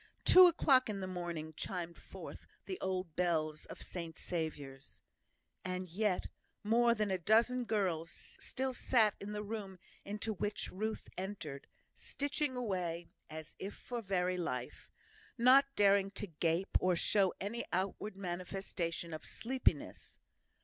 Two 0.25 0.47
o'clock 0.47 0.89
in 0.89 0.99
the 0.99 1.05
morning 1.05 1.53
chimed 1.55 1.95
forth 1.95 2.47
the 2.65 2.79
old 2.79 3.15
bells 3.15 3.67
of 3.67 3.83
St 3.83 4.17
Saviour's. 4.17 4.99
And 5.63 5.87
yet 5.87 6.25
more 6.63 6.95
than 6.95 7.11
a 7.11 7.19
dozen 7.19 7.65
girls 7.65 8.09
still 8.39 8.73
sat 8.73 9.13
in 9.19 9.31
the 9.31 9.43
room 9.43 9.77
into 10.03 10.33
which 10.33 10.71
Ruth 10.71 11.07
entered, 11.19 11.67
stitching 11.93 12.55
away 12.55 13.09
as 13.29 13.55
if 13.59 13.75
for 13.75 14.01
very 14.01 14.37
life, 14.37 14.89
not 15.37 15.67
daring 15.75 16.09
to 16.17 16.25
gape, 16.25 16.75
or 16.79 16.95
show 16.95 17.35
any 17.39 17.63
outward 17.71 18.17
manifestation 18.17 19.13
of 19.13 19.23
sleepiness. 19.23 20.17